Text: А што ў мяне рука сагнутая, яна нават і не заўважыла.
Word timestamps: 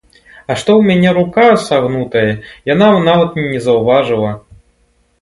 А 0.49 0.55
што 0.61 0.71
ў 0.75 0.81
мяне 0.87 1.11
рука 1.17 1.45
сагнутая, 1.67 2.25
яна 2.73 2.91
нават 3.11 3.31
і 3.45 3.49
не 3.55 3.65
заўважыла. 3.71 4.37